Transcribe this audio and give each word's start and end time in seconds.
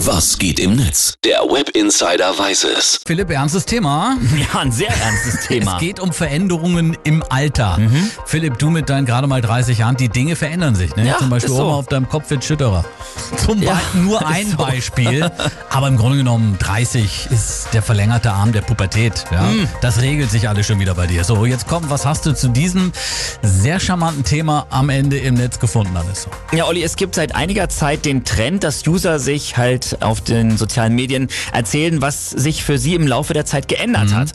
Was 0.00 0.38
geht 0.38 0.60
im 0.60 0.76
Netz? 0.76 1.14
Der 1.24 1.38
Web 1.40 1.70
Insider 1.70 2.38
weiß 2.38 2.64
es. 2.64 3.00
Philipp, 3.06 3.30
ernstes 3.30 3.64
Thema. 3.64 4.16
Ja, 4.36 4.60
ein 4.60 4.70
sehr 4.70 4.90
ernstes 4.90 5.46
Thema. 5.46 5.74
Es 5.74 5.80
geht 5.80 5.98
um 6.00 6.12
Veränderungen 6.12 6.96
im 7.04 7.24
Alter. 7.30 7.78
Philipp, 8.26 8.58
du 8.58 8.68
mit 8.68 8.90
deinen 8.90 9.06
gerade 9.06 9.26
mal 9.26 9.40
30 9.40 9.78
Jahren, 9.78 9.96
die 9.96 10.08
Dinge 10.10 10.36
verändern 10.36 10.74
sich. 10.74 10.94
Ne? 10.96 11.06
Ja, 11.06 11.16
Zum 11.18 11.30
Beispiel 11.30 11.54
so. 11.54 11.62
oben 11.64 11.74
auf 11.74 11.86
deinem 11.86 12.08
Kopf 12.08 12.28
wird 12.30 12.44
schütterer. 12.44 12.84
Zum 13.44 13.62
Ja, 13.62 13.72
Beispiel 13.72 14.00
nur 14.02 14.26
ein 14.26 14.50
so. 14.50 14.56
Beispiel. 14.58 15.30
Aber 15.70 15.88
im 15.88 15.96
Grunde 15.96 16.18
genommen, 16.18 16.56
30 16.58 17.28
ist 17.30 17.68
der 17.72 17.82
verlängerte 17.82 18.30
Arm 18.32 18.52
der 18.52 18.60
Pubertät. 18.60 19.24
Ja? 19.32 19.48
Hm. 19.48 19.66
Das 19.80 20.00
regelt 20.02 20.30
sich 20.30 20.48
alles 20.48 20.66
schon 20.66 20.78
wieder 20.78 20.94
bei 20.94 21.06
dir. 21.06 21.24
So, 21.24 21.46
jetzt 21.46 21.66
komm, 21.66 21.88
was 21.88 22.04
hast 22.04 22.26
du 22.26 22.34
zu 22.34 22.48
diesem 22.48 22.92
sehr 23.42 23.80
charmanten 23.80 24.24
Thema 24.24 24.66
am 24.70 24.90
Ende 24.90 25.18
im 25.18 25.34
Netz 25.34 25.58
gefunden, 25.58 25.96
alles 25.96 26.24
so? 26.24 26.30
Ja, 26.56 26.66
Olli, 26.66 26.82
es 26.82 26.96
gibt 26.96 27.14
seit 27.14 27.34
einiger 27.34 27.68
Zeit 27.70 28.04
den 28.04 28.24
Trend, 28.24 28.62
dass 28.62 28.86
User 28.86 29.18
sich 29.18 29.56
halt 29.56 29.85
auf 29.94 30.20
den 30.20 30.56
sozialen 30.56 30.94
Medien 30.94 31.28
erzählen, 31.52 32.00
was 32.00 32.30
sich 32.30 32.64
für 32.64 32.78
sie 32.78 32.94
im 32.94 33.06
Laufe 33.06 33.34
der 33.34 33.46
Zeit 33.46 33.68
geändert 33.68 34.14
hat. 34.14 34.32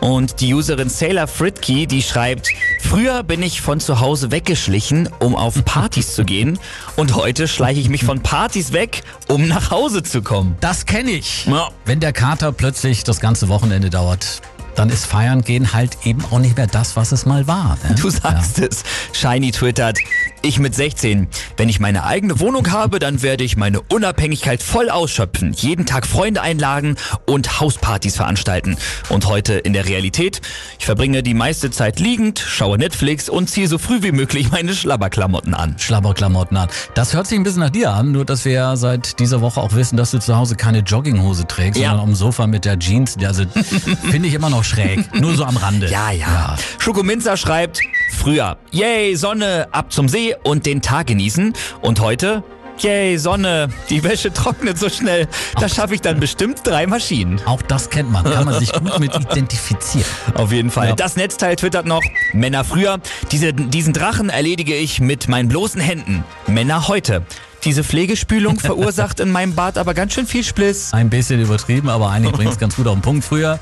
Und 0.00 0.40
die 0.40 0.54
Userin 0.54 0.88
Sailor 0.88 1.26
Fritke, 1.26 1.86
die 1.86 2.02
schreibt, 2.02 2.48
früher 2.80 3.22
bin 3.22 3.42
ich 3.42 3.60
von 3.60 3.80
zu 3.80 4.00
Hause 4.00 4.30
weggeschlichen, 4.30 5.08
um 5.18 5.36
auf 5.36 5.64
Partys 5.64 6.14
zu 6.14 6.24
gehen. 6.24 6.58
Und 6.96 7.14
heute 7.14 7.48
schleiche 7.48 7.80
ich 7.80 7.88
mich 7.88 8.04
von 8.04 8.22
Partys 8.22 8.72
weg, 8.72 9.02
um 9.28 9.46
nach 9.46 9.70
Hause 9.70 10.02
zu 10.02 10.22
kommen. 10.22 10.56
Das 10.60 10.86
kenne 10.86 11.10
ich. 11.10 11.46
Ja. 11.46 11.68
Wenn 11.84 12.00
der 12.00 12.12
Kater 12.12 12.52
plötzlich 12.52 13.04
das 13.04 13.20
ganze 13.20 13.48
Wochenende 13.48 13.90
dauert, 13.90 14.40
dann 14.74 14.88
ist 14.88 15.06
Feiern 15.06 15.42
gehen 15.42 15.72
halt 15.72 15.98
eben 16.04 16.24
auch 16.30 16.38
nicht 16.38 16.56
mehr 16.56 16.66
das, 16.66 16.96
was 16.96 17.12
es 17.12 17.26
mal 17.26 17.46
war. 17.46 17.76
Ne? 17.86 17.96
Du 17.96 18.08
sagst 18.08 18.58
es. 18.58 18.82
Shiny 19.12 19.50
twittert, 19.50 19.98
ich 20.42 20.58
mit 20.58 20.74
16. 20.74 21.28
Wenn 21.56 21.68
ich 21.68 21.80
meine 21.80 22.04
eigene 22.04 22.40
Wohnung 22.40 22.70
habe, 22.70 22.98
dann 22.98 23.22
werde 23.22 23.44
ich 23.44 23.56
meine 23.56 23.80
Unabhängigkeit 23.80 24.62
voll 24.62 24.88
ausschöpfen, 24.90 25.52
jeden 25.52 25.86
Tag 25.86 26.06
Freunde 26.06 26.42
einladen 26.42 26.96
und 27.26 27.60
Hauspartys 27.60 28.16
veranstalten. 28.16 28.76
Und 29.08 29.26
heute 29.26 29.54
in 29.54 29.72
der 29.72 29.86
Realität, 29.86 30.40
ich 30.78 30.86
verbringe 30.86 31.22
die 31.22 31.34
meiste 31.34 31.70
Zeit 31.70 32.00
liegend, 32.00 32.38
schaue 32.38 32.78
Netflix 32.78 33.28
und 33.28 33.50
ziehe 33.50 33.68
so 33.68 33.78
früh 33.78 34.02
wie 34.02 34.12
möglich 34.12 34.50
meine 34.50 34.74
Schlabberklamotten 34.74 35.54
an. 35.54 35.76
Schlabberklamotten 35.78 36.56
an. 36.56 36.68
Das 36.94 37.14
hört 37.14 37.26
sich 37.26 37.38
ein 37.38 37.42
bisschen 37.44 37.60
nach 37.60 37.70
dir 37.70 37.92
an, 37.92 38.12
nur 38.12 38.24
dass 38.24 38.44
wir 38.44 38.52
ja 38.52 38.76
seit 38.76 39.18
dieser 39.20 39.40
Woche 39.40 39.60
auch 39.60 39.74
wissen, 39.74 39.96
dass 39.96 40.10
du 40.10 40.18
zu 40.20 40.36
Hause 40.36 40.56
keine 40.56 40.80
Jogginghose 40.80 41.46
trägst, 41.46 41.80
Ja. 41.80 41.90
sondern 41.90 42.08
am 42.10 42.14
Sofa 42.14 42.46
mit 42.46 42.64
der 42.64 42.78
Jeans. 42.78 43.16
Also 43.24 43.44
finde 44.10 44.28
ich 44.28 44.34
immer 44.34 44.50
noch 44.50 44.64
schräg. 44.64 45.14
Nur 45.20 45.34
so 45.34 45.44
am 45.44 45.56
Rande. 45.56 45.88
Ja, 45.90 46.10
ja. 46.10 46.56
Schokominzer 46.78 47.36
schreibt, 47.36 47.80
früher, 48.12 48.58
yay, 48.70 49.16
Sonne, 49.16 49.68
ab 49.72 49.92
zum 49.92 50.08
See 50.08 50.34
und 50.42 50.66
den 50.66 50.82
Tag 50.82 51.06
genießen. 51.08 51.52
Und 51.80 52.00
heute, 52.00 52.42
yay, 52.78 53.18
Sonne, 53.18 53.68
die 53.88 54.02
Wäsche 54.04 54.32
trocknet 54.34 54.78
so 54.78 54.88
schnell. 54.88 55.28
Da 55.58 55.68
schaffe 55.68 55.94
ich 55.94 56.00
dann 56.00 56.20
bestimmt 56.20 56.60
drei 56.64 56.86
Maschinen. 56.86 57.40
Auch 57.46 57.62
das 57.62 57.90
kennt 57.90 58.10
man. 58.10 58.24
Kann 58.24 58.44
man 58.44 58.58
sich 58.58 58.72
gut 58.72 58.98
mit 58.98 59.14
identifizieren. 59.14 60.06
Auf 60.34 60.52
jeden 60.52 60.70
Fall. 60.70 60.88
Ja. 60.88 60.94
Das 60.94 61.16
Netzteil 61.16 61.56
twittert 61.56 61.86
noch, 61.86 62.02
Männer 62.32 62.64
früher, 62.64 62.98
diese, 63.32 63.52
diesen 63.52 63.92
Drachen 63.92 64.28
erledige 64.28 64.74
ich 64.74 65.00
mit 65.00 65.28
meinen 65.28 65.48
bloßen 65.48 65.80
Händen. 65.80 66.24
Männer 66.46 66.88
heute. 66.88 67.24
Diese 67.64 67.84
Pflegespülung 67.84 68.58
verursacht 68.58 69.20
in 69.20 69.30
meinem 69.30 69.54
Bad 69.54 69.76
aber 69.76 69.92
ganz 69.94 70.14
schön 70.14 70.26
viel 70.26 70.42
Spliss. 70.44 70.92
Ein 70.92 71.10
bisschen 71.10 71.40
übertrieben, 71.40 71.88
aber 71.90 72.10
eigentlich 72.10 72.32
bringt 72.36 72.52
es 72.52 72.58
ganz 72.58 72.76
gut 72.76 72.86
auf 72.86 72.94
den 72.94 73.02
Punkt 73.02 73.24
früher. 73.24 73.58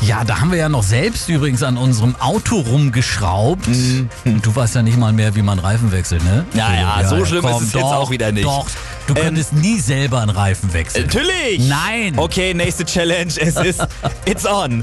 Ja, 0.00 0.24
da 0.24 0.40
haben 0.40 0.50
wir 0.50 0.58
ja 0.58 0.68
noch 0.68 0.82
selbst 0.82 1.28
übrigens 1.28 1.62
an 1.62 1.76
unserem 1.76 2.16
Auto 2.16 2.56
rumgeschraubt. 2.60 3.66
Und 4.24 4.44
du 4.46 4.56
weißt 4.56 4.76
ja 4.76 4.82
nicht 4.82 4.96
mal 4.98 5.12
mehr, 5.12 5.34
wie 5.36 5.42
man 5.42 5.58
Reifen 5.58 5.92
wechselt, 5.92 6.24
ne? 6.24 6.46
Mhm. 6.52 6.58
Ja, 6.58 6.74
ja, 7.02 7.08
so 7.08 7.24
schlimm 7.24 7.44
ist 7.46 7.60
es 7.60 7.72
jetzt 7.72 7.82
auch 7.84 8.10
wieder 8.10 8.32
nicht. 8.32 8.46
Doch, 8.46 8.66
du 9.06 9.14
Ähm, 9.14 9.22
könntest 9.22 9.52
nie 9.52 9.78
selber 9.80 10.20
einen 10.20 10.30
Reifen 10.30 10.72
wechseln. 10.72 11.04
Natürlich! 11.06 11.58
Nein. 11.68 12.14
Okay, 12.16 12.54
nächste 12.54 12.84
Challenge. 12.84 13.32
Es 13.36 13.56
ist 13.56 13.86
It's 14.24 14.46
on. 14.46 14.82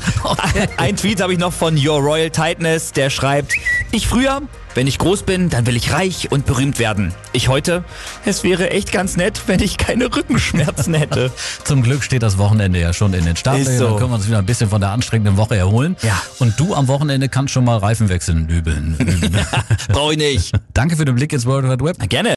Ein 0.77 0.95
Tweet 0.95 1.21
habe 1.21 1.33
ich 1.33 1.39
noch 1.39 1.53
von 1.53 1.75
Your 1.75 1.99
Royal 1.99 2.29
Tightness, 2.29 2.91
der 2.91 3.09
schreibt, 3.09 3.53
ich 3.93 4.07
früher, 4.07 4.41
wenn 4.75 4.87
ich 4.87 4.97
groß 4.97 5.23
bin, 5.23 5.49
dann 5.49 5.67
will 5.67 5.75
ich 5.75 5.91
reich 5.91 6.31
und 6.31 6.45
berühmt 6.45 6.79
werden. 6.79 7.13
Ich 7.31 7.47
heute, 7.47 7.83
es 8.25 8.43
wäre 8.43 8.71
echt 8.71 8.91
ganz 8.91 9.17
nett, 9.17 9.43
wenn 9.45 9.59
ich 9.61 9.77
keine 9.77 10.05
Rückenschmerzen 10.05 10.95
hätte. 10.95 11.31
Zum 11.63 11.83
Glück 11.83 12.03
steht 12.03 12.23
das 12.23 12.37
Wochenende 12.37 12.79
ja 12.79 12.91
schon 12.91 13.13
in 13.13 13.23
den 13.23 13.35
Startlöchern. 13.35 13.77
So. 13.77 13.87
Dann 13.89 13.97
können 13.97 14.09
wir 14.11 14.15
uns 14.15 14.27
wieder 14.27 14.39
ein 14.39 14.45
bisschen 14.45 14.69
von 14.69 14.81
der 14.81 14.89
anstrengenden 14.89 15.37
Woche 15.37 15.55
erholen. 15.55 15.95
Ja. 16.01 16.19
Und 16.39 16.59
du 16.59 16.73
am 16.73 16.87
Wochenende 16.87 17.29
kannst 17.29 17.53
schon 17.53 17.65
mal 17.65 17.77
Reifen 17.77 18.09
wechseln. 18.09 18.47
Übeln. 18.49 18.95
übeln. 18.97 19.45
Brauche 19.89 20.13
ich 20.13 20.17
nicht. 20.17 20.51
Danke 20.73 20.95
für 20.97 21.05
den 21.05 21.15
Blick 21.15 21.31
ins 21.33 21.45
World 21.45 21.69
Wide 21.69 21.83
Web. 21.83 22.09
Gerne. 22.09 22.31